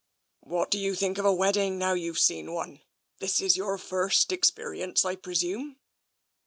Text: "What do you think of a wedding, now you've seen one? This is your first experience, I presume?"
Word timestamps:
"What 0.39 0.71
do 0.71 0.79
you 0.79 0.95
think 0.95 1.19
of 1.19 1.25
a 1.25 1.31
wedding, 1.31 1.77
now 1.77 1.93
you've 1.93 2.17
seen 2.17 2.51
one? 2.53 2.81
This 3.19 3.39
is 3.39 3.55
your 3.55 3.77
first 3.77 4.31
experience, 4.31 5.05
I 5.05 5.15
presume?" 5.15 5.77